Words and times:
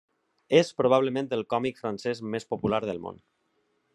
És 0.59 0.71
probablement 0.81 1.29
el 1.37 1.43
còmic 1.55 1.77
francès 1.83 2.23
més 2.37 2.49
popular 2.55 2.83
del 2.89 3.03
món. 3.07 3.23